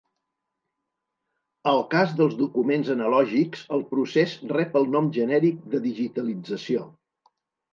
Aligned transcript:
Al 1.71 1.81
cas 1.91 2.15
dels 2.21 2.33
documents 2.39 2.89
analògics, 2.95 3.67
el 3.77 3.85
procés 3.93 4.33
rep 4.55 4.81
el 4.83 4.89
nom 4.97 5.13
genèric 5.19 5.61
de 5.75 5.83
digitalització. 5.85 6.89